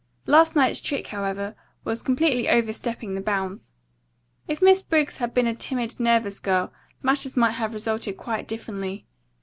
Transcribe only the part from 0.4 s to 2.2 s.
night's trick, however, was